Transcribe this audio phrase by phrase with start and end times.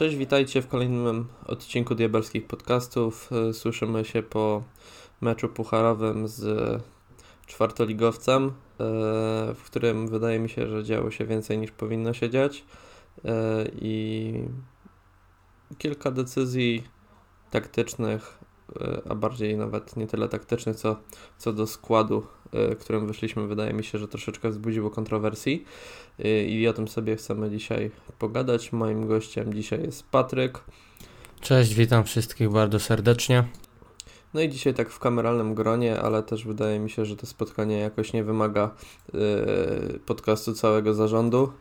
[0.00, 3.30] Cześć, witajcie w kolejnym odcinku Diabelskich Podcastów.
[3.32, 4.62] E, słyszymy się po
[5.20, 6.82] meczu pucharowym z
[7.46, 8.50] czwartoligowcem, e,
[9.54, 12.64] w którym wydaje mi się, że działo się więcej niż powinno się dziać
[13.24, 14.34] e, i
[15.78, 16.84] kilka decyzji
[17.50, 18.38] taktycznych,
[19.08, 20.96] a bardziej nawet nie tyle taktycznych, co,
[21.38, 22.26] co do składu,
[22.80, 25.64] którym wyszliśmy, wydaje mi się, że troszeczkę wzbudziło kontrowersji
[26.46, 28.72] i o tym sobie chcemy dzisiaj pogadać.
[28.72, 30.60] Moim gościem dzisiaj jest Patryk.
[31.40, 33.44] Cześć, witam wszystkich bardzo serdecznie.
[34.34, 37.78] No i dzisiaj tak w kameralnym gronie, ale też wydaje mi się, że to spotkanie
[37.78, 38.70] jakoś nie wymaga
[40.06, 41.52] podcastu całego zarządu.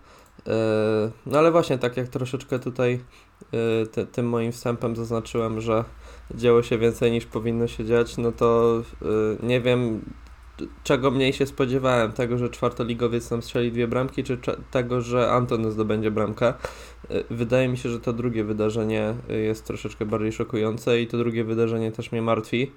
[1.25, 2.99] No ale właśnie tak jak troszeczkę tutaj
[4.11, 5.83] tym moim wstępem zaznaczyłem, że
[6.35, 10.01] działo się więcej niż powinno się dziać, no to yy, nie wiem
[10.83, 14.37] czego mniej się spodziewałem, tego, że czwartoligowiec nam strzeli dwie bramki, czy
[14.71, 16.53] tego, że Anton zdobędzie bramkę.
[17.11, 21.43] Y, wydaje mi się, że to drugie wydarzenie jest troszeczkę bardziej szokujące i to drugie
[21.43, 22.71] wydarzenie też mnie martwi,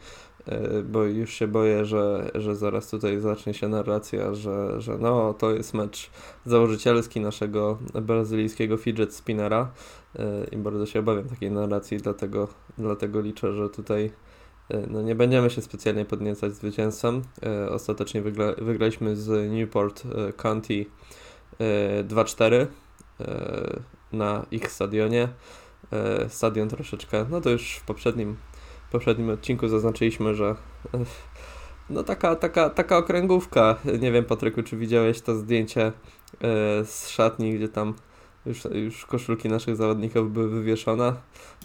[0.49, 5.35] y, bo już się boję, że, że zaraz tutaj zacznie się narracja, że, że no
[5.35, 6.11] to jest mecz
[6.47, 9.73] założycielski naszego brazylijskiego fidget spinnera
[10.53, 14.42] i bardzo się obawiam takiej narracji, dlatego, dlatego liczę, że tutaj E,
[14.91, 17.23] no nie będziemy się specjalnie podniecać zwycięzcą.
[17.47, 20.87] E, ostatecznie wygra, wygraliśmy z Newport e, County
[22.09, 22.67] 2-4
[24.13, 25.29] na ich stadionie.
[26.29, 28.37] Stadion troszeczkę, no to już w poprzednim,
[28.93, 30.55] poprzednim odcinku zaznaczyliśmy, że
[31.91, 33.79] no taka, taka, taka okręgówka.
[34.01, 35.93] Nie wiem Patryku, czy widziałeś to zdjęcie
[36.85, 37.95] z szatni, gdzie tam
[38.47, 41.13] już, już koszulki naszych zawodników były wywieszone.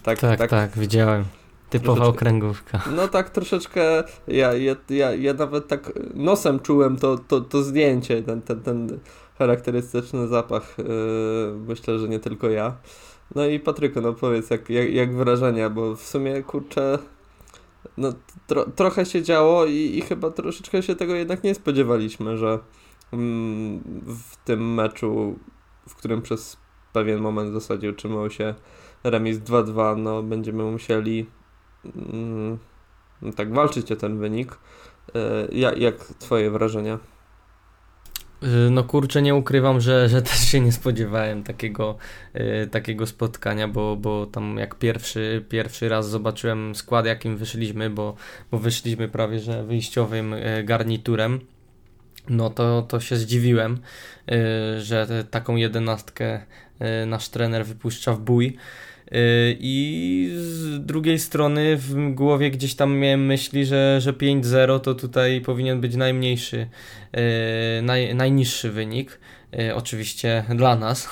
[0.02, 1.24] Tak, tak, tak, tak widziałem.
[1.70, 2.82] Typowa okręgówka.
[2.96, 8.22] No tak troszeczkę, ja, ja, ja, ja nawet tak nosem czułem to, to, to zdjęcie,
[8.22, 8.98] ten, ten, ten
[9.38, 10.78] charakterystyczny zapach.
[10.78, 10.84] Yy,
[11.68, 12.76] myślę, że nie tylko ja.
[13.34, 16.98] No i Patryku, no powiedz, jak, jak, jak wrażenia, bo w sumie kurczę,
[17.96, 18.12] no
[18.46, 22.58] tro, trochę się działo i, i chyba troszeczkę się tego jednak nie spodziewaliśmy, że
[23.12, 25.38] mm, w tym meczu,
[25.88, 26.56] w którym przez
[26.92, 28.54] pewien moment w zasadzie utrzymał się
[29.04, 31.26] remis 2-2, no będziemy musieli
[33.36, 34.58] tak walczyć o ten wynik.
[35.14, 36.98] E, jak, jak twoje wrażenia?
[38.42, 41.96] Y, no kurczę, nie ukrywam, że, że też się nie spodziewałem takiego,
[42.36, 48.14] y, takiego spotkania, bo, bo tam jak pierwszy, pierwszy raz zobaczyłem skład, jakim wyszliśmy, bo,
[48.50, 50.34] bo wyszliśmy prawie że wyjściowym
[50.64, 51.40] garniturem,
[52.28, 53.78] no to, to się zdziwiłem,
[54.78, 56.40] że taką jedenastkę
[57.06, 58.56] nasz trener wypuszcza w bój.
[59.12, 64.94] Y, I z drugiej strony w głowie gdzieś tam miałem myśli, że, że 5-0 to
[64.94, 66.66] tutaj powinien być najmniejszy,
[67.78, 69.20] y, naj, najniższy wynik.
[69.60, 71.08] Y, oczywiście dla nas,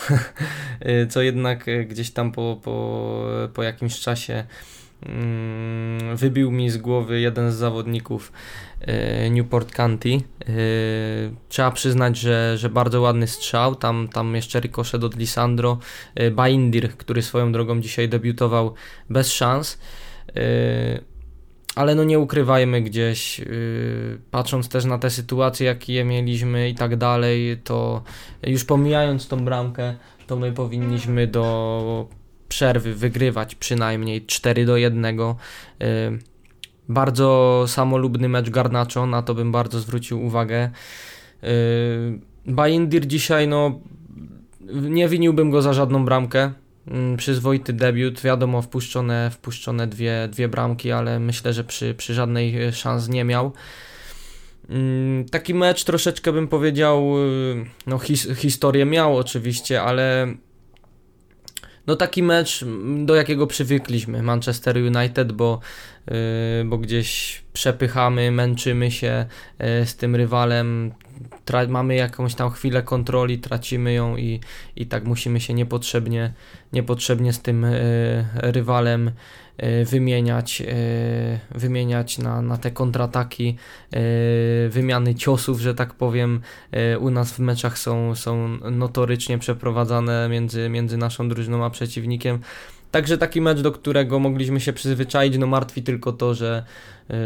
[1.11, 4.45] co jednak gdzieś tam po, po, po jakimś czasie
[5.03, 8.33] mm, wybił mi z głowy jeden z zawodników
[9.31, 10.09] Newport County.
[10.09, 10.53] E,
[11.49, 13.75] trzeba przyznać, że, że bardzo ładny strzał.
[13.75, 15.79] Tam, tam jeszcze rikoszet od Lisandro.
[16.15, 18.75] E, Baindir, który swoją drogą dzisiaj debiutował
[19.11, 19.79] bez szans.
[21.75, 23.41] Ale no nie ukrywajmy gdzieś,
[24.31, 28.03] patrząc też na te sytuacje, jakie mieliśmy i tak dalej, to
[28.43, 29.95] już pomijając tą bramkę,
[30.27, 32.09] to my powinniśmy do
[32.49, 35.19] przerwy wygrywać przynajmniej 4 do 1.
[36.89, 40.71] Bardzo samolubny mecz Garnacho, na to bym bardzo zwrócił uwagę.
[41.43, 41.49] Yy,
[42.47, 43.81] Baindir dzisiaj, no,
[44.71, 46.53] nie winiłbym go za żadną bramkę.
[46.87, 52.73] Yy, przyzwoity debiut, wiadomo, wpuszczone, wpuszczone dwie, dwie bramki, ale myślę, że przy, przy żadnej
[52.73, 53.53] szans nie miał.
[54.69, 54.77] Yy,
[55.31, 57.15] taki mecz troszeczkę bym powiedział,
[57.87, 60.35] no his, historię miał oczywiście, ale
[61.87, 62.65] no taki mecz,
[63.05, 65.61] do jakiego przywykliśmy Manchester United, bo,
[66.07, 66.15] yy,
[66.65, 69.27] bo gdzieś przepychamy, męczymy się
[69.59, 70.93] yy, z tym rywalem,
[71.69, 74.41] mamy jakąś tam chwilę kontroli, tracimy ją i,
[74.77, 76.33] i tak musimy się niepotrzebnie,
[76.73, 77.73] niepotrzebnie z tym yy,
[78.53, 79.11] rywalem
[79.85, 83.57] wymieniać, e, wymieniać na, na te kontrataki,
[83.93, 83.99] e,
[84.69, 86.41] wymiany ciosów, że tak powiem.
[87.01, 92.39] U nas w meczach są, są notorycznie przeprowadzane między, między naszą drużyną a przeciwnikiem.
[92.91, 96.65] Także taki mecz, do którego mogliśmy się przyzwyczaić, no martwi tylko to, że,
[97.09, 97.17] yy,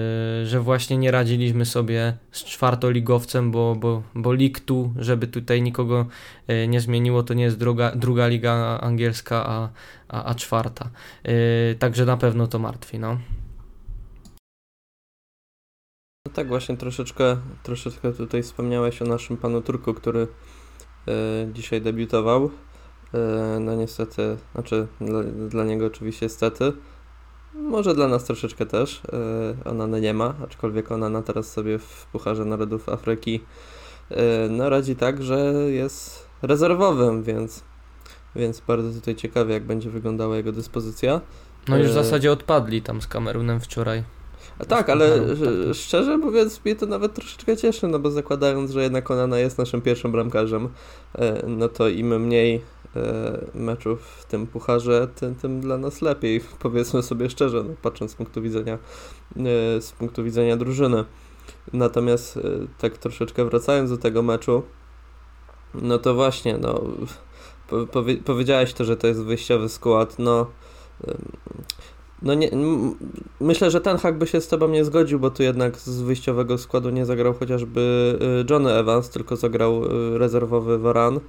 [0.47, 6.07] że właśnie nie radziliśmy sobie z czwartoligowcem, bo, bo, bo League tu, żeby tutaj nikogo
[6.49, 9.69] yy, nie zmieniło, to nie jest druga, druga liga angielska, a,
[10.09, 10.91] a, a czwarta.
[11.25, 13.19] Yy, także na pewno to martwi, no.
[16.27, 20.29] No tak, właśnie troszeczkę, troszeczkę tutaj wspomniałeś o naszym panu Turku, który
[21.07, 21.15] yy,
[21.53, 22.51] dzisiaj debiutował.
[23.61, 26.73] No niestety, znaczy dla, dla niego oczywiście stety,
[27.55, 29.03] może dla nas troszeczkę też.
[29.65, 33.41] Onana nie ma, aczkolwiek Onana teraz sobie w Pucharze Narodów Afryki
[34.51, 37.65] no radzi tak, że jest rezerwowym, więc,
[38.37, 41.21] więc bardzo tutaj ciekawie, jak będzie wyglądała jego dyspozycja.
[41.69, 44.05] No już w zasadzie odpadli tam z Kamerunem wczoraj.
[44.59, 45.21] A tak, ale
[45.75, 49.83] szczerze mówiąc, mnie to nawet troszeczkę cieszy, no bo zakładając, że jednak Onana jest naszym
[49.83, 50.69] pierwszym bramkarzem,
[51.47, 52.61] no to im mniej
[53.55, 58.15] meczów w tym pucharze, tym, tym dla nas lepiej, powiedzmy sobie szczerze, no, patrząc z
[58.15, 58.79] punktu widzenia
[59.81, 61.05] z punktu widzenia drużyny.
[61.73, 62.39] Natomiast
[62.79, 64.63] tak troszeczkę wracając do tego meczu,
[65.75, 66.83] no to właśnie, no
[67.93, 70.47] powie, powiedziałeś to, że to jest wyjściowy skład, no
[72.23, 72.51] no nie,
[73.41, 76.59] myślę, że ten hak by się z tobą nie zgodził, bo tu jednak z wyjściowego
[76.59, 81.17] składu nie zagrał chociażby y, Johnny Evans, tylko zagrał y, rezerwowy Varan.
[81.17, 81.21] E,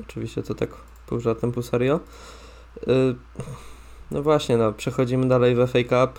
[0.00, 0.70] oczywiście to tak
[1.06, 2.00] pół żartem, pół serio.
[4.10, 6.18] No właśnie, no, przechodzimy dalej w FA Cup.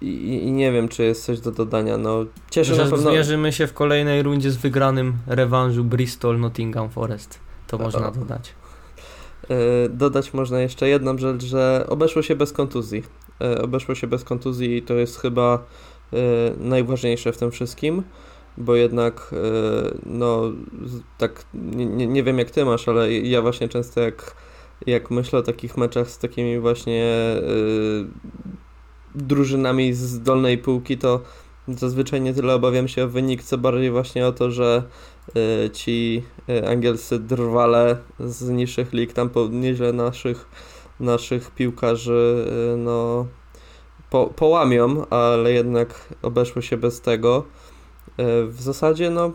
[0.00, 1.98] I, I, nie wiem, czy jest coś do dodania.
[1.98, 3.10] No, cieszę na pewno...
[3.10, 7.38] zmierzymy się w kolejnej rundzie z wygranym rewanżu Bristol Nottingham Forest.
[7.66, 8.54] To można dodać.
[9.50, 13.02] E, dodać można jeszcze jedną rzecz, że obeszło się bez kontuzji.
[13.40, 15.64] E, obeszło się bez kontuzji i to jest chyba
[16.12, 16.16] e,
[16.58, 18.02] najważniejsze w tym wszystkim,
[18.58, 19.34] bo jednak
[20.06, 20.42] no
[21.18, 24.34] tak nie, nie wiem jak ty masz, ale ja właśnie często jak,
[24.86, 27.14] jak myślę o takich meczach z takimi właśnie
[29.14, 31.20] drużynami z dolnej półki, to
[31.68, 34.82] zazwyczaj nie tyle obawiam się o wynik, co bardziej właśnie o to, że
[35.72, 40.48] ci y, angielscy drwale z niższych lig tam nieźle naszych,
[41.00, 43.26] naszych piłkarzy y, no,
[44.10, 47.44] po, połamią, ale jednak obeszło się bez tego.
[48.48, 49.32] W zasadzie no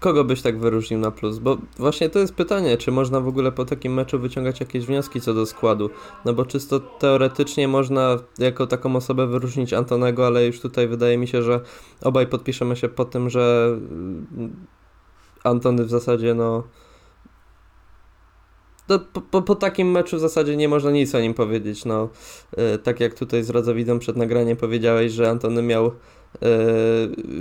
[0.00, 1.38] Kogo byś tak wyróżnił na plus?
[1.38, 5.20] Bo właśnie to jest pytanie, czy można w ogóle po takim meczu wyciągać jakieś wnioski
[5.20, 5.90] co do składu?
[6.24, 11.28] No bo czysto teoretycznie można jako taką osobę wyróżnić Antonego, ale już tutaj wydaje mi
[11.28, 11.60] się, że
[12.02, 14.66] obaj podpiszemy się po tym, że mm,
[15.44, 16.62] Antony w zasadzie no
[18.88, 21.84] no, po, po, po, takim meczu w zasadzie nie można nic o nim powiedzieć.
[21.84, 22.08] No,
[22.56, 25.92] yy, tak jak tutaj z Radzowidą przed nagraniem powiedziałeś, że Antony miał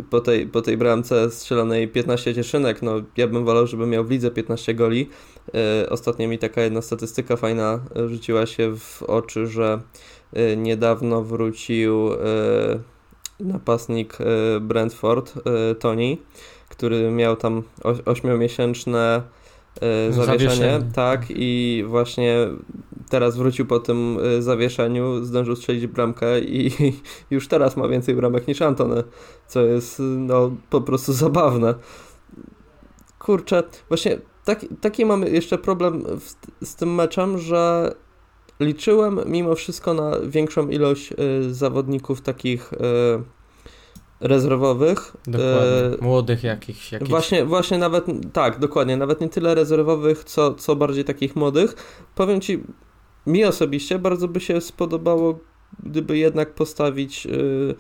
[0.10, 2.82] po, tej, po tej bramce strzelonej 15 cieszynek.
[2.82, 5.10] No, ja bym wolał, żeby miał w lidze 15 goli.
[5.54, 9.82] Yy, ostatnio mi taka jedna statystyka fajna rzuciła się w oczy, że
[10.58, 12.10] niedawno wrócił
[13.40, 14.18] napastnik
[14.62, 15.34] Brentford,
[15.80, 16.18] Tony,
[16.70, 19.39] który miał tam 8-miesięczne E,
[20.10, 22.48] zawieszenie, zawieszenie, tak, i właśnie
[23.10, 26.72] teraz wrócił po tym e, zawieszeniu, zdążył strzelić bramkę i
[27.32, 29.04] już teraz ma więcej bramek niż Antony,
[29.48, 31.76] co jest no po prostu zabawne.
[33.20, 36.36] Kurczę, właśnie taki, taki mamy jeszcze problem w,
[36.66, 37.94] z tym meczem, że
[38.60, 42.78] liczyłem mimo wszystko na większą ilość y, zawodników takich y,
[44.20, 45.14] rezerwowych.
[45.28, 45.98] Dokładnie.
[46.00, 47.10] E, Młodych jakichś, jakichś.
[47.10, 51.76] Właśnie, właśnie nawet, tak, dokładnie, nawet nie tyle rezerwowych, co, co bardziej takich młodych.
[52.16, 52.64] Powiem Ci,
[53.28, 55.40] mi osobiście bardzo by się spodobało,
[55.84, 57.76] gdyby jednak postawić, yy,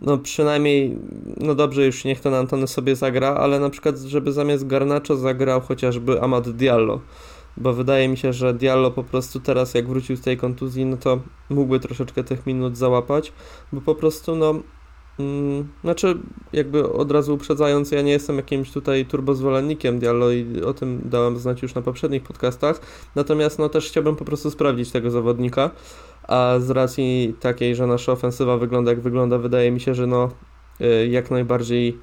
[0.00, 0.98] no przynajmniej,
[1.36, 5.16] no dobrze, już niech to na Antony sobie zagra, ale na przykład, żeby zamiast Garnacho
[5.16, 7.00] zagrał chociażby Amad Diallo
[7.56, 10.96] bo wydaje mi się, że Diallo po prostu teraz jak wrócił z tej kontuzji, no
[10.96, 11.20] to
[11.50, 13.32] mógłby troszeczkę tych minut załapać,
[13.72, 14.54] bo po prostu no
[15.84, 16.18] znaczy,
[16.52, 21.38] jakby od razu uprzedzając, ja nie jestem jakimś tutaj turbozwolennikiem Diallo i o tym dałem
[21.38, 22.80] znać już na poprzednich podcastach,
[23.14, 25.70] natomiast no też chciałbym po prostu sprawdzić tego zawodnika,
[26.22, 30.30] a z racji takiej, że nasza ofensywa wygląda jak wygląda, wydaje mi się, że no
[30.80, 31.98] y, jak najbardziej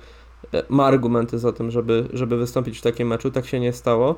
[0.54, 4.16] y, ma argumenty za tym, żeby, żeby wystąpić w takim meczu, tak się nie stało.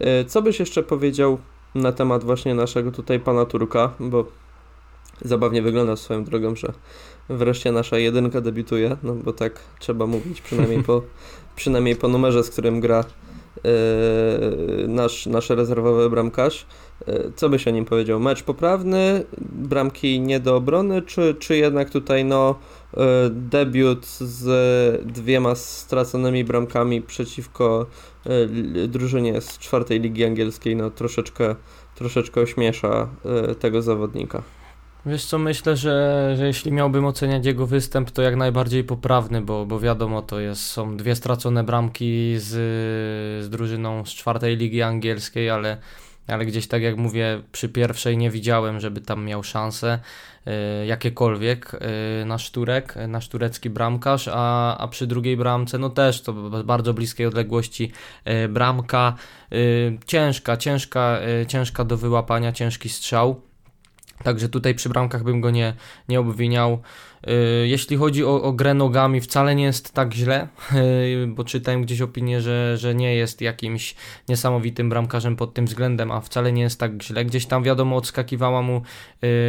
[0.00, 1.38] Y, co byś jeszcze powiedział
[1.74, 4.41] na temat właśnie naszego tutaj pana Turka, bo
[5.24, 6.72] zabawnie wygląda swoją drogą, że
[7.28, 11.02] wreszcie nasza jedynka debiutuje, no bo tak trzeba mówić, przynajmniej po,
[11.56, 13.04] przynajmniej po numerze, z którym gra
[13.64, 16.66] yy, nasz, nasz rezerwowy bramkarz.
[17.06, 18.20] Yy, co byś o nim powiedział?
[18.20, 22.58] Mecz poprawny, bramki nie do obrony, czy, czy jednak tutaj no
[22.96, 27.86] yy, debiut z dwiema straconymi bramkami przeciwko
[28.88, 31.54] drużynie z czwartej ligi angielskiej no troszeczkę,
[31.94, 33.08] troszeczkę ośmiesza
[33.60, 34.42] tego zawodnika?
[35.06, 39.66] Wiesz co, myślę, że, że jeśli miałbym oceniać jego występ, to jak najbardziej poprawny, bo,
[39.66, 42.48] bo wiadomo, to jest, są dwie stracone bramki z,
[43.44, 45.76] z drużyną z czwartej ligi angielskiej, ale
[46.28, 49.98] ale gdzieś tak jak mówię, przy pierwszej nie widziałem, żeby tam miał szansę
[50.82, 56.22] y, jakiekolwiek y, na szturek, na szturecki bramkarz, a, a przy drugiej bramce, no też
[56.22, 56.32] to
[56.64, 57.92] bardzo bliskiej odległości
[58.44, 59.14] y, bramka,
[60.06, 61.18] ciężka, ciężka,
[61.48, 63.51] ciężka do wyłapania, ciężki strzał.
[64.22, 65.74] Także tutaj przy bramkach bym go nie,
[66.08, 66.82] nie obwiniał.
[67.28, 71.82] Y, jeśli chodzi o, o grę nogami, wcale nie jest tak źle, y, bo czytałem
[71.82, 73.94] gdzieś opinię, że, że nie jest jakimś
[74.28, 77.24] niesamowitym bramkarzem pod tym względem, a wcale nie jest tak źle.
[77.24, 78.82] Gdzieś tam wiadomo, odskakiwała mu,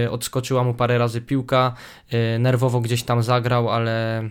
[0.05, 1.73] y, odskoczyła mu parę razy piłka,
[2.39, 4.29] nerwowo gdzieś tam zagrał, ale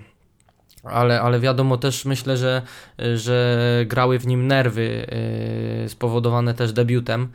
[0.85, 2.63] ale, ale wiadomo też myślę, że,
[3.15, 5.07] że grały w nim nerwy
[5.89, 7.29] spowodowane też debiutem.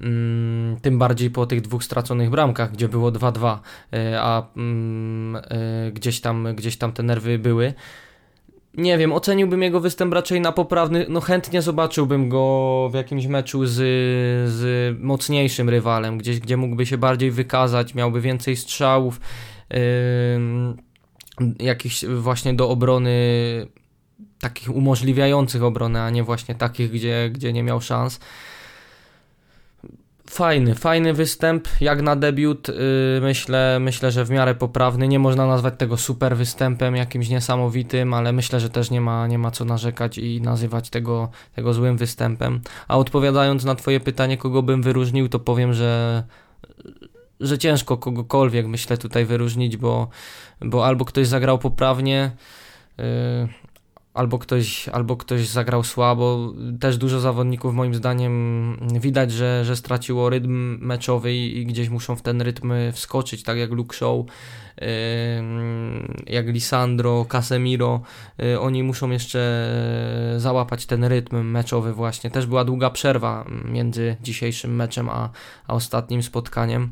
[0.00, 3.58] Mm, tym bardziej po tych dwóch straconych bramkach, gdzie było 2-2,
[3.92, 7.74] e, a mm, e, gdzieś tam, gdzieś tam te nerwy były.
[8.74, 11.06] Nie wiem, oceniłbym jego występ raczej na poprawny.
[11.08, 13.74] No chętnie zobaczyłbym go w jakimś meczu z,
[14.50, 19.20] z mocniejszym rywalem, gdzieś, gdzie mógłby się bardziej wykazać, miałby więcej strzałów,
[19.70, 19.78] yy,
[21.58, 23.12] jakichś właśnie do obrony,
[24.40, 28.20] takich umożliwiających obronę, a nie właśnie takich, gdzie, gdzie nie miał szans.
[30.32, 32.74] Fajny, fajny występ, jak na debiut, yy,
[33.22, 38.32] myślę, myślę, że w miarę poprawny, nie można nazwać tego super występem, jakimś niesamowitym, ale
[38.32, 42.60] myślę, że też nie ma, nie ma co narzekać i nazywać tego, tego złym występem.
[42.88, 46.22] A odpowiadając na twoje pytanie, kogo bym wyróżnił, to powiem, że
[47.40, 50.08] że ciężko kogokolwiek myślę tutaj wyróżnić, bo,
[50.60, 52.30] bo albo ktoś zagrał poprawnie,
[52.98, 53.04] yy,
[54.14, 56.54] albo ktoś, albo ktoś zagrał słabo.
[56.80, 62.22] Też dużo zawodników moim zdaniem widać, że, że straciło rytm meczowy i, gdzieś muszą w
[62.22, 64.26] ten rytm wskoczyć, tak jak Luke Show,
[66.26, 68.00] jak Lisandro, Casemiro.
[68.38, 69.68] Yy, oni muszą jeszcze
[70.36, 72.30] załapać ten rytm meczowy właśnie.
[72.30, 75.30] Też była długa przerwa między dzisiejszym meczem a,
[75.66, 76.90] a ostatnim spotkaniem.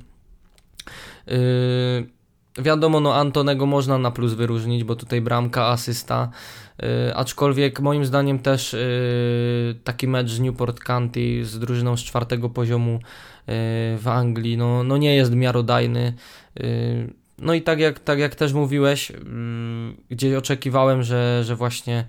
[1.26, 2.19] Yy,
[2.58, 6.30] wiadomo, no Antonego można na plus wyróżnić, bo tutaj bramka, asysta,
[6.82, 12.50] Y, aczkolwiek moim zdaniem też y, taki mecz z Newport County z drużyną z czwartego
[12.50, 13.00] poziomu y,
[13.98, 16.14] w Anglii no, no nie jest miarodajny.
[17.38, 19.12] No i tak jak, tak jak też mówiłeś,
[20.10, 22.04] gdzie oczekiwałem, że, że właśnie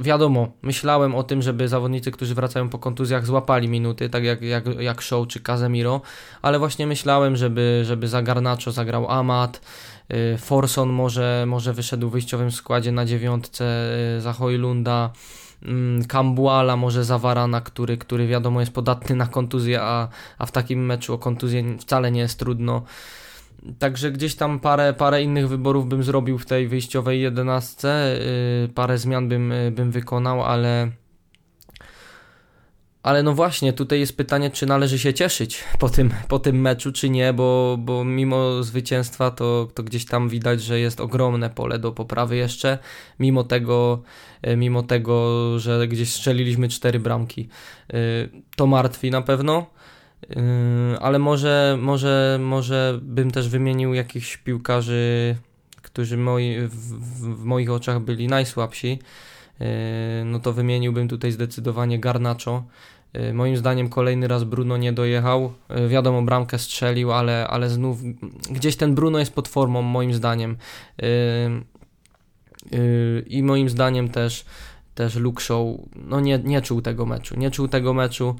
[0.00, 4.64] wiadomo, myślałem o tym, żeby zawodnicy, którzy wracają po kontuzjach, złapali minuty, tak jak, jak,
[4.80, 6.00] jak Show czy Casemiro,
[6.42, 9.60] ale właśnie myślałem, żeby, żeby za Garnacho zagrał Amat,
[10.12, 13.64] Y, Forson może, może wyszedł w wyjściowym składzie na dziewiątce
[14.16, 15.10] y, za Hojlunda.
[16.08, 20.86] Kambuala mm, może Zawarana, który, który wiadomo jest podatny na kontuzję, a, a w takim
[20.86, 22.82] meczu o kontuzję wcale nie jest trudno.
[23.78, 28.18] Także gdzieś tam parę, parę innych wyborów bym zrobił w tej wyjściowej jedenastce,
[28.62, 30.90] yy, parę zmian bym, bym wykonał, ale
[33.04, 36.92] ale no właśnie, tutaj jest pytanie, czy należy się cieszyć po tym, po tym meczu,
[36.92, 41.78] czy nie, bo, bo mimo zwycięstwa to, to gdzieś tam widać, że jest ogromne pole
[41.78, 42.78] do poprawy jeszcze,
[43.18, 44.02] mimo tego,
[44.42, 47.48] e, mimo tego, że gdzieś strzeliliśmy cztery bramki.
[48.56, 49.66] To martwi na pewno,
[51.00, 55.36] ale może, może, może bym też wymienił jakichś piłkarzy,
[55.82, 56.76] którzy moi, w,
[57.40, 58.98] w moich oczach byli najsłabsi.
[60.24, 62.64] No to wymieniłbym tutaj zdecydowanie Garnacho,
[63.16, 65.52] Y, moim zdaniem kolejny raz Bruno nie dojechał.
[65.88, 67.98] Wiadomo, bramkę strzelił, ale, ale znów
[68.50, 70.56] gdzieś ten Bruno jest pod formą, moim zdaniem.
[73.26, 74.44] I moim zdaniem też,
[74.94, 77.38] też Luke Show no nie, nie czuł tego meczu.
[77.38, 78.36] Nie czuł tego meczu.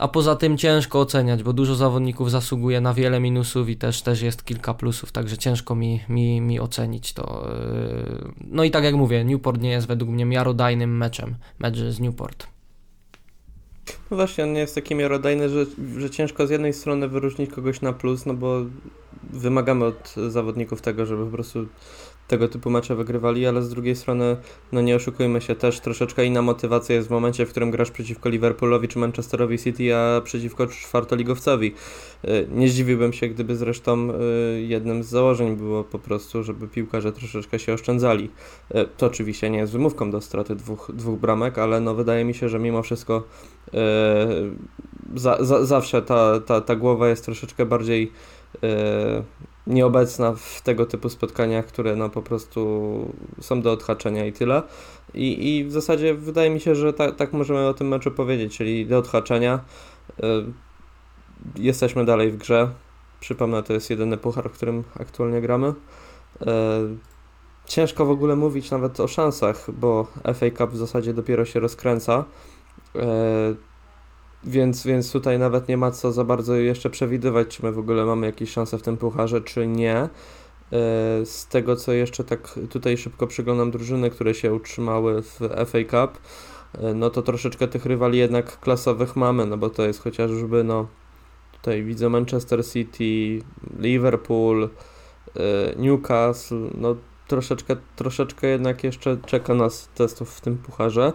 [0.00, 4.22] A poza tym ciężko oceniać, bo dużo zawodników zasługuje na wiele minusów i też, też
[4.22, 7.48] jest kilka plusów, także ciężko mi, mi, mi ocenić to.
[8.40, 12.46] No i tak jak mówię, Newport nie jest według mnie miarodajnym meczem, mecz z Newport.
[14.10, 15.66] No właśnie, on nie jest taki miarodajny, że,
[15.98, 18.60] że ciężko z jednej strony wyróżnić kogoś na plus, no bo
[19.22, 21.66] wymagamy od zawodników tego, żeby po prostu
[22.30, 24.36] tego typu mecze wygrywali, ale z drugiej strony,
[24.72, 28.28] no nie oszukujmy się, też troszeczkę inna motywacja jest w momencie, w którym grasz przeciwko
[28.28, 31.74] Liverpoolowi czy Manchesterowi City, a przeciwko czwartoligowcowi.
[32.24, 37.12] Y, nie zdziwiłbym się, gdyby zresztą y, jednym z założeń było po prostu, żeby piłkarze
[37.12, 38.30] troszeczkę się oszczędzali.
[38.74, 42.34] Y, to oczywiście nie jest wymówką do straty dwóch, dwóch bramek, ale no wydaje mi
[42.34, 43.22] się, że mimo wszystko
[45.14, 48.12] za, za, zawsze ta, ta, ta głowa jest troszeczkę bardziej
[49.66, 52.90] nieobecna w tego typu spotkaniach, które no po prostu
[53.40, 54.62] są do odhaczenia i tyle.
[55.14, 58.56] I, i w zasadzie wydaje mi się, że ta, tak możemy o tym meczu powiedzieć,
[58.56, 59.60] czyli do odhaczenia.
[60.20, 60.22] Y,
[61.56, 62.70] jesteśmy dalej w grze.
[63.20, 65.68] Przypomnę, to jest jedyny puchar, w którym aktualnie gramy.
[65.68, 66.44] Y,
[67.66, 72.24] ciężko w ogóle mówić nawet o szansach, bo FA Cup w zasadzie dopiero się rozkręca.
[72.96, 73.00] Y,
[74.44, 78.04] więc, więc tutaj nawet nie ma co za bardzo jeszcze przewidywać, czy my w ogóle
[78.04, 79.96] mamy jakieś szanse w tym pucharze, czy nie.
[79.96, 80.08] E,
[81.24, 86.18] z tego co jeszcze tak tutaj szybko przyglądam drużyny, które się utrzymały w FA Cup,
[86.78, 90.86] e, no to troszeczkę tych rywali jednak klasowych mamy, no bo to jest chociażby no
[91.52, 93.44] tutaj widzę Manchester City,
[93.78, 94.68] Liverpool,
[95.76, 96.96] Newcastle, no
[97.30, 101.12] troszeczkę, troszeczkę jednak jeszcze czeka nas testów w tym pucharze.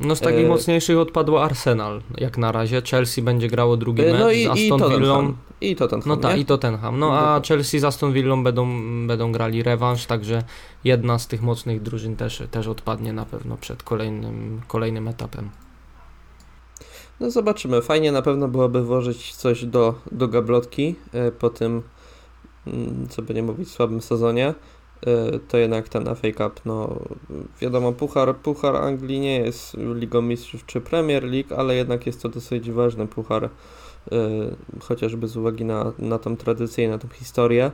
[0.00, 0.48] No z takich e...
[0.48, 2.82] mocniejszych odpadło Arsenal, jak na razie.
[2.82, 5.34] Chelsea będzie grało drugi e, no mecz i, z Aston i Villą.
[5.60, 6.98] I Tottenham, No tak, i Tottenham.
[6.98, 8.66] No a Chelsea z Aston Villą będą,
[9.06, 10.42] będą grali rewanż, także
[10.84, 15.50] jedna z tych mocnych drużyn też, też odpadnie na pewno przed kolejnym, kolejnym etapem.
[17.20, 17.82] No zobaczymy.
[17.82, 21.82] Fajnie na pewno byłoby włożyć coś do, do gablotki e, po tym,
[22.66, 24.54] mm, co by nie mówić, słabym sezonie.
[25.06, 27.00] Y, to jednak ten FA Cup, no
[27.60, 32.28] wiadomo, Puchar, Puchar Anglii nie jest Ligą Mistrzów czy Premier League, ale jednak jest to
[32.28, 33.50] dosyć ważny puchar, y,
[34.80, 37.70] chociażby z uwagi na, na tą tradycję i na tą historię,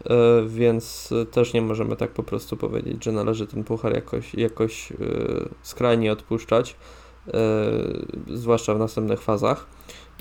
[0.00, 0.06] y,
[0.48, 4.92] więc też nie możemy tak po prostu powiedzieć, że należy ten puchar jakoś, jakoś
[5.62, 6.76] skrajnie odpuszczać,
[8.34, 9.66] zwłaszcza w następnych fazach.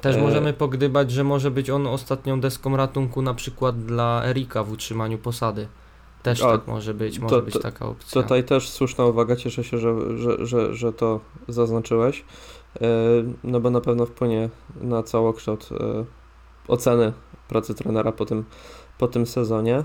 [0.01, 4.71] Też możemy pogdybać, że może być on ostatnią deską ratunku na przykład dla Erika w
[4.71, 5.67] utrzymaniu posady.
[6.23, 8.21] Też o, tak może być, może to, być taka opcja.
[8.21, 12.25] Tutaj też słuszna uwaga, cieszę się, że, że, że, że to zaznaczyłeś,
[12.81, 12.85] e,
[13.43, 14.49] no bo na pewno wpłynie
[14.81, 16.05] na całokształt e,
[16.67, 17.13] oceny
[17.47, 18.45] pracy trenera po tym,
[18.97, 19.83] po tym sezonie.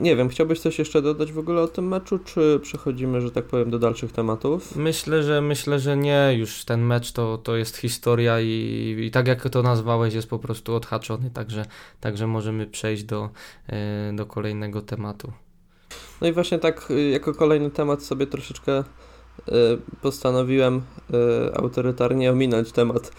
[0.00, 3.44] Nie wiem, chciałbyś coś jeszcze dodać w ogóle o tym meczu, czy przechodzimy, że tak
[3.44, 4.76] powiem, do dalszych tematów?
[4.76, 6.34] Myślę, że myślę, że nie.
[6.36, 10.38] Już ten mecz to, to jest historia i, i tak jak to nazwałeś, jest po
[10.38, 11.66] prostu odhaczony, także,
[12.00, 13.30] także możemy przejść do,
[13.68, 15.32] e, do kolejnego tematu.
[16.20, 18.84] No i właśnie tak, y, jako kolejny temat sobie troszeczkę
[20.02, 23.12] postanowiłem y, autorytarnie ominąć temat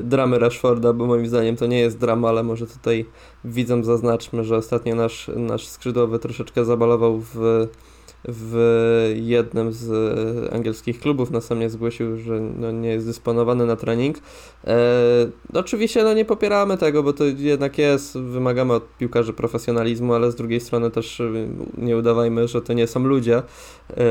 [0.00, 3.06] dramy Rashforda, bo moim zdaniem to nie jest drama, ale może tutaj
[3.44, 7.68] widzom zaznaczmy, że ostatnio nasz, nasz skrzydłowy troszeczkę zabalował w
[8.28, 9.90] w jednym z
[10.54, 14.18] angielskich klubów następnie zgłosił, że no nie jest dysponowany na trening.
[14.66, 14.76] E,
[15.54, 20.34] oczywiście no nie popieramy tego, bo to jednak jest, wymagamy od piłkarzy profesjonalizmu, ale z
[20.34, 21.22] drugiej strony też
[21.78, 23.42] nie udawajmy, że to nie są ludzie.
[23.96, 24.02] E,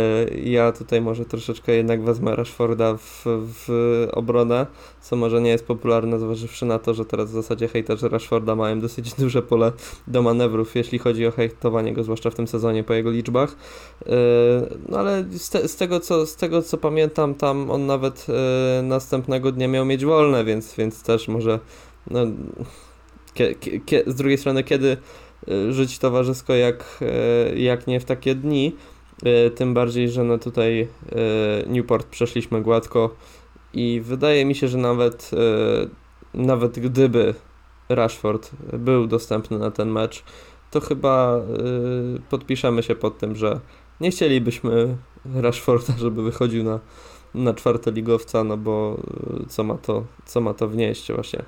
[0.43, 4.67] ja tutaj może troszeczkę jednak wezmę Rashforda w, w obronę,
[5.01, 8.79] co może nie jest popularne, zważywszy na to, że teraz w zasadzie hejterzy Rashforda mają
[8.79, 9.71] dosyć duże pole
[10.07, 13.55] do manewrów, jeśli chodzi o hejtowanie go, zwłaszcza w tym sezonie po jego liczbach.
[14.05, 14.11] E,
[14.89, 18.81] no ale z, te, z, tego, co, z tego co pamiętam, tam on nawet e,
[18.81, 21.59] następnego dnia miał mieć wolne, więc, więc też może
[22.11, 22.19] no,
[24.07, 24.97] z drugiej strony, kiedy
[25.69, 26.99] żyć towarzysko, jak,
[27.55, 28.75] jak nie w takie dni.
[29.55, 30.87] Tym bardziej, że no tutaj
[31.67, 33.15] Newport przeszliśmy gładko
[33.73, 35.31] i wydaje mi się, że nawet,
[36.33, 37.33] nawet gdyby
[37.89, 40.23] Rashford był dostępny na ten mecz,
[40.71, 41.41] to chyba
[42.29, 43.59] podpiszemy się pod tym, że
[44.01, 44.97] nie chcielibyśmy
[45.35, 46.79] Rashforda, żeby wychodził na,
[47.33, 48.97] na czwarte ligowca, no bo
[49.49, 51.43] co ma to, co ma to wnieść właśnie.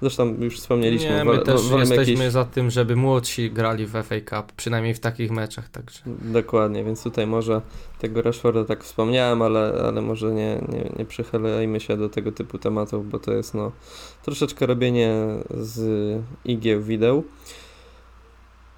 [0.00, 1.10] Zresztą już wspomnieliśmy.
[1.10, 2.32] Nie, my też jesteśmy jakieś...
[2.32, 5.68] za tym, żeby młodsi grali w FA Cup, przynajmniej w takich meczach.
[5.68, 6.00] Także.
[6.22, 7.60] Dokładnie, więc tutaj może
[7.98, 12.58] tego Rashforda tak wspomniałem, ale, ale może nie, nie, nie przychylajmy się do tego typu
[12.58, 13.72] tematów, bo to jest no
[14.22, 15.14] troszeczkę robienie
[15.50, 17.24] z igieł wideł.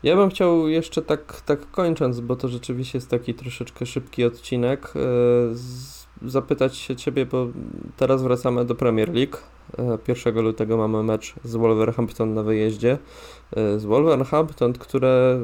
[0.07, 4.93] Ja bym chciał jeszcze tak, tak kończąc, bo to rzeczywiście jest taki troszeczkę szybki odcinek,
[4.95, 7.47] yy, zapytać się Ciebie, bo
[7.97, 9.37] teraz wracamy do Premier League.
[10.09, 12.99] 1 lutego mamy mecz z Wolverhampton na wyjeździe.
[13.57, 15.39] E, z Wolverhampton, które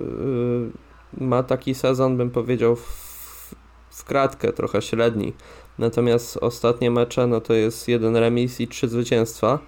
[1.21, 3.55] e, ma taki sezon, bym powiedział, w,
[3.91, 5.33] w kratkę, trochę średni.
[5.79, 9.59] Natomiast ostatnie mecze, no to jest jeden remis i trzy zwycięstwa.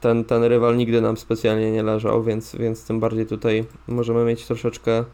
[0.00, 4.46] Ten, ten rywal nigdy nam specjalnie nie leżał, więc, więc tym bardziej tutaj możemy mieć
[4.46, 5.04] troszeczkę,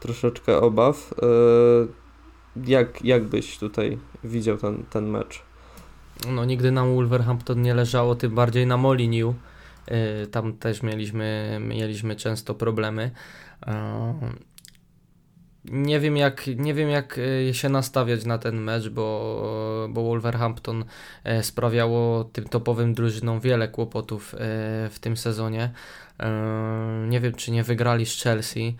[0.00, 1.14] troszeczkę obaw.
[2.66, 5.42] Jak, jak byś tutaj widział ten, ten mecz?
[6.30, 9.34] no nigdy nam Wolverhampton nie leżało, tym bardziej na Moliniu.
[9.90, 13.10] Yy, tam też mieliśmy, mieliśmy często problemy.
[15.70, 20.84] Nie wiem, jak, nie wiem jak y, się nastawiać na ten mecz, bo, bo Wolverhampton
[21.40, 24.38] y, sprawiało tym topowym drużynom wiele kłopotów y,
[24.90, 25.70] w tym sezonie.
[27.08, 28.76] Nie wiem, czy nie wygrali z Chelsea.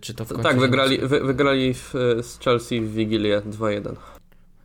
[0.00, 3.94] Czy to w końcu tak, wygrali, wy, wygrali w, z Chelsea w Wigilię 2-1.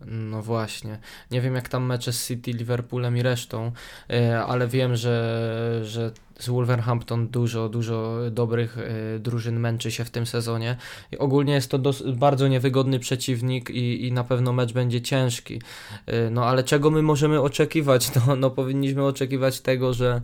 [0.08, 1.00] No właśnie.
[1.32, 3.72] Nie wiem jak tam mecze z City, Liverpoolem i resztą,
[4.10, 10.10] e, ale wiem, że, że z Wolverhampton dużo, dużo dobrych e, drużyn męczy się w
[10.10, 10.76] tym sezonie.
[11.20, 11.80] Ogólnie jest to
[12.16, 15.62] bardzo niewygodny przeciwnik i, i na pewno mecz będzie ciężki.
[16.06, 18.12] E, no ale czego my możemy oczekiwać?
[18.28, 20.22] No, no powinniśmy oczekiwać tego, że,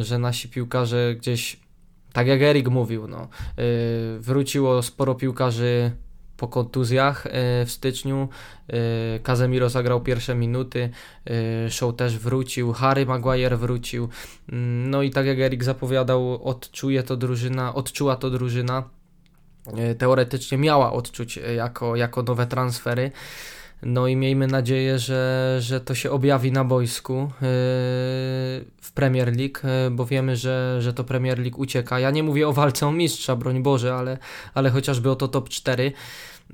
[0.00, 1.60] że nasi piłkarze gdzieś,
[2.12, 3.28] tak jak Erik mówił, no,
[4.20, 5.92] wróciło sporo piłkarzy
[6.42, 7.30] po kontuzjach e,
[7.66, 8.28] w styczniu.
[9.22, 10.90] Kazemiro zagrał pierwsze minuty,
[11.26, 14.08] e, Show też wrócił, Harry Maguire wrócił.
[14.52, 18.88] Mm, no i tak jak Erik zapowiadał, odczuje to drużyna, odczuła to drużyna.
[19.76, 23.10] E, teoretycznie miała odczuć jako, jako nowe transfery.
[23.82, 27.30] No i miejmy nadzieję, że, że to się objawi na boisku
[28.80, 29.58] w Premier League,
[29.90, 32.00] bo wiemy, że, że to Premier League ucieka.
[32.00, 34.18] Ja nie mówię o walce o mistrza, broń Boże, ale,
[34.54, 35.92] ale chociażby o to top 4.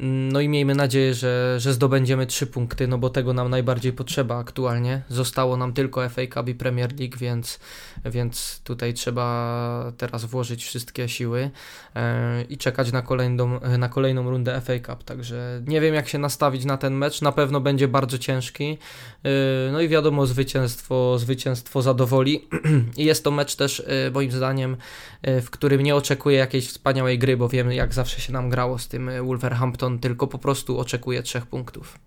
[0.01, 4.39] No i miejmy nadzieję, że, że zdobędziemy trzy punkty, no bo tego nam najbardziej potrzeba
[4.39, 5.03] aktualnie.
[5.09, 7.61] Zostało nam tylko FA Cup i Premier League, więc,
[8.05, 11.51] więc tutaj trzeba teraz włożyć wszystkie siły
[11.97, 15.05] e, i czekać na kolejną, na kolejną rundę FA Cup.
[15.05, 17.23] Także nie wiem, jak się nastawić na ten mecz.
[17.23, 18.79] Na pewno będzie bardzo ciężki.
[19.25, 19.29] E,
[19.73, 22.49] no i wiadomo, zwycięstwo, zwycięstwo zadowoli.
[22.97, 24.77] I jest to mecz też, e, moim zdaniem,
[25.23, 28.89] w którym nie oczekuję jakiejś wspaniałej gry, bo wiem, jak zawsze się nam grało z
[28.89, 31.99] tym Wolverhampton, tylko po prostu oczekuję trzech punktów.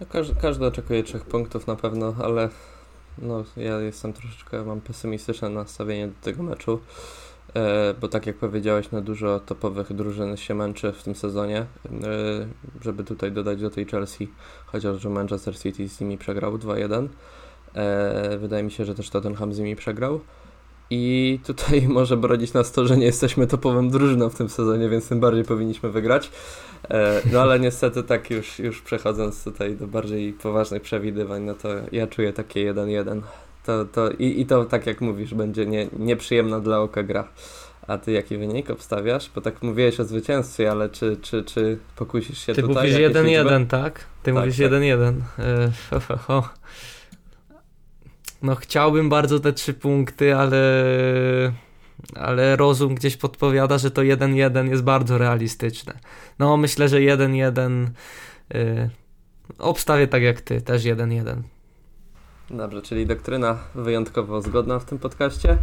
[0.00, 2.48] No, każdy, każdy oczekuje trzech punktów na pewno, ale
[3.18, 6.80] no, ja jestem troszeczkę, mam pesymistyczne nastawienie do tego meczu,
[7.54, 11.66] e, bo tak jak powiedziałeś, no dużo topowych drużyn się męczy w tym sezonie, e,
[12.80, 14.28] żeby tutaj dodać do tej Chelsea,
[14.66, 17.08] chociaż Manchester City z nimi przegrał 2-1.
[17.74, 20.20] E, wydaje mi się, że też Tottenham z nimi przegrał.
[20.90, 25.08] I tutaj może brodzić nas to, że nie jesteśmy topową drużyną w tym sezonie, więc
[25.08, 26.30] tym bardziej powinniśmy wygrać.
[26.90, 31.68] E, no ale niestety tak już, już przechodząc tutaj do bardziej poważnych przewidywań, no to
[31.92, 33.20] ja czuję takie 1-1.
[33.66, 37.28] To, to, i, I to tak jak mówisz, będzie nie, nieprzyjemna dla oka gra.
[37.86, 39.30] A ty jaki wynik obstawiasz?
[39.34, 42.92] Bo tak mówiłeś o zwycięstwie, ale czy, czy, czy pokusisz się ty tutaj?
[42.92, 43.98] Ty mówisz 1-1, tak?
[44.22, 45.12] Ty tak, mówisz 1-1.
[45.90, 46.54] Tak.
[48.42, 50.62] No chciałbym bardzo te trzy punkty, ale
[52.14, 55.98] ale rozum gdzieś podpowiada, że to 1-1 jest bardzo realistyczne.
[56.38, 57.86] No myślę, że 1-1
[58.54, 58.90] yy,
[59.58, 61.36] obstawię tak jak ty, też 1-1.
[62.50, 65.56] Dobrze, czyli doktryna wyjątkowo zgodna w tym podcaście.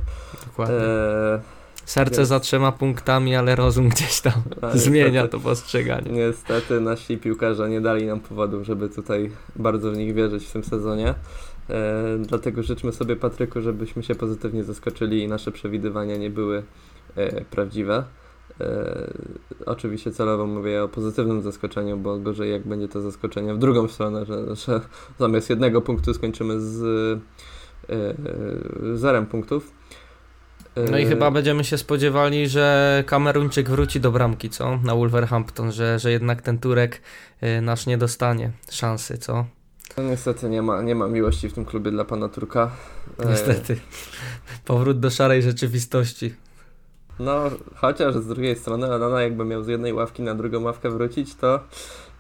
[0.46, 0.76] Dokładnie.
[0.76, 1.42] E,
[1.86, 2.30] Serce więc...
[2.30, 4.34] za trzema punktami, ale rozum gdzieś tam
[4.74, 6.12] zmienia to postrzeganie.
[6.12, 10.64] Niestety nasi piłkarze nie dali nam powodów, żeby tutaj bardzo w nich wierzyć w tym
[10.64, 11.14] sezonie.
[11.70, 16.64] E, dlatego życzmy sobie, Patryku, żebyśmy się pozytywnie zaskoczyli i nasze przewidywania nie były
[17.16, 18.04] e, prawdziwe.
[18.62, 19.14] E,
[19.66, 24.26] oczywiście celowo mówię o pozytywnym zaskoczeniu, bo gorzej jak będzie to zaskoczenie w drugą stronę,
[24.26, 24.82] że, że
[25.20, 27.20] zamiast jednego punktu skończymy z
[28.94, 29.72] zerem punktów.
[30.92, 34.78] No i chyba będziemy się spodziewali, że Kameruńczyk wróci do bramki, co?
[34.84, 37.02] Na Wolverhampton, że, że jednak ten Turek
[37.62, 39.46] nasz nie dostanie szansy, co?
[39.98, 42.72] No niestety nie ma, nie ma miłości w tym klubie dla pana Turka.
[43.20, 43.80] E, niestety.
[44.66, 46.34] Powrót do szarej rzeczywistości.
[47.20, 47.44] No,
[47.76, 51.60] chociaż z drugiej strony Alana jakby miał z jednej ławki na drugą ławkę wrócić, to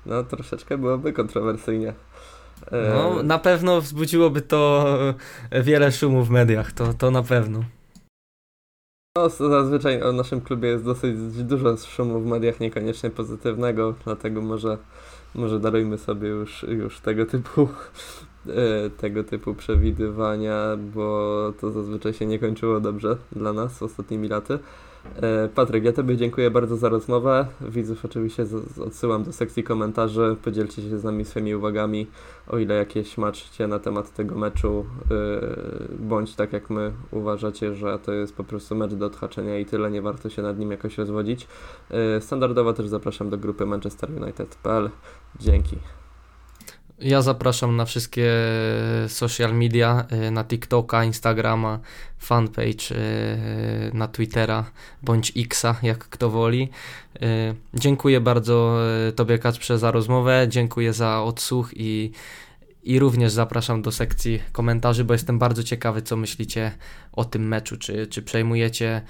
[0.05, 1.93] no troszeczkę byłoby kontrowersyjnie.
[2.71, 4.85] E, no, na pewno wzbudziłoby to
[5.51, 7.63] wiele szumu w mediach, to, to na pewno.
[9.17, 14.77] No, zazwyczaj o naszym klubie jest dosyć dużo szumu w mediach, niekoniecznie pozytywnego, dlatego może
[15.35, 17.69] może darujmy sobie już, już tego typu
[18.47, 24.59] e, tego typu przewidywania, bo to zazwyczaj się nie kończyło dobrze dla nas ostatnimi laty.
[25.15, 27.47] E, Patryk, ja Tobie dziękuję bardzo za rozmowę.
[27.61, 28.45] Widzów oczywiście
[28.85, 30.35] odsyłam do sekcji komentarzy.
[30.43, 32.07] Podzielcie się z nami swoimi uwagami,
[32.47, 37.99] o ile jakieś macie na temat tego meczu, e, bądź tak jak my uważacie, że
[37.99, 40.97] to jest po prostu mecz do odhaczenia i tyle, nie warto się nad nim jakoś
[40.97, 41.47] rozwodzić.
[42.19, 44.89] Standardowo też zapraszam do grupy manchesterunited.pl.
[45.39, 45.77] Dzięki.
[46.99, 48.31] Ja zapraszam na wszystkie
[49.07, 51.79] social media, y, na TikToka, Instagrama,
[52.17, 54.65] fanpage, y, na Twittera
[55.03, 56.69] bądź Xa, jak kto woli.
[57.15, 58.79] Y, dziękuję bardzo
[59.15, 62.11] Tobie Kacprze za rozmowę, dziękuję za odsłuch i,
[62.83, 66.71] i również zapraszam do sekcji komentarzy, bo jestem bardzo ciekawy, co myślicie
[67.13, 67.77] o tym meczu.
[67.77, 69.01] Czy, czy przejmujecie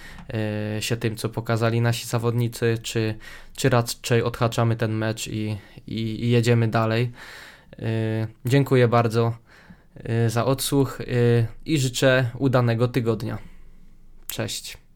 [0.79, 3.15] się tym, co pokazali nasi zawodnicy, czy,
[3.55, 7.11] czy raczej odhaczamy ten mecz i, i, i jedziemy dalej.
[7.79, 9.37] Y, dziękuję bardzo
[10.25, 13.37] y, za odsłuch y, i życzę udanego tygodnia.
[14.27, 14.86] Cześć.